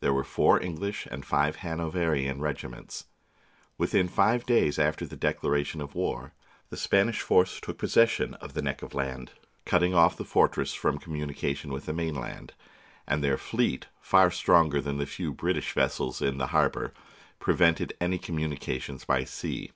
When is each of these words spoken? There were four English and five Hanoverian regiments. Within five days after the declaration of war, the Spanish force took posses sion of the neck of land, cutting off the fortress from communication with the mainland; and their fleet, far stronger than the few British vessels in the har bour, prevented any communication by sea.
There 0.00 0.12
were 0.12 0.24
four 0.24 0.60
English 0.60 1.06
and 1.08 1.24
five 1.24 1.54
Hanoverian 1.62 2.40
regiments. 2.40 3.04
Within 3.78 4.08
five 4.08 4.44
days 4.44 4.76
after 4.76 5.06
the 5.06 5.14
declaration 5.14 5.80
of 5.80 5.94
war, 5.94 6.32
the 6.70 6.76
Spanish 6.76 7.20
force 7.20 7.60
took 7.60 7.78
posses 7.78 8.10
sion 8.10 8.34
of 8.40 8.54
the 8.54 8.60
neck 8.60 8.82
of 8.82 8.92
land, 8.92 9.34
cutting 9.64 9.94
off 9.94 10.16
the 10.16 10.24
fortress 10.24 10.74
from 10.74 10.98
communication 10.98 11.70
with 11.72 11.86
the 11.86 11.92
mainland; 11.92 12.54
and 13.06 13.22
their 13.22 13.38
fleet, 13.38 13.86
far 14.00 14.32
stronger 14.32 14.80
than 14.80 14.98
the 14.98 15.06
few 15.06 15.32
British 15.32 15.72
vessels 15.74 16.20
in 16.20 16.38
the 16.38 16.48
har 16.48 16.68
bour, 16.68 16.92
prevented 17.38 17.94
any 18.00 18.18
communication 18.18 18.98
by 19.06 19.22
sea. 19.22 19.70